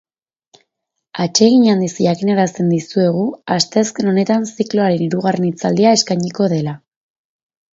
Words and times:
Atsegin 1.25 1.67
handiz 1.73 1.89
jakinarazten 2.05 2.73
dizuegu 2.75 3.25
asteazken 3.57 4.09
honetan 4.13 4.49
zikloaren 4.55 5.05
hirugarren 5.09 5.47
hitzaldia 5.51 5.93
eskainiko 5.99 6.49
dela. 6.57 6.75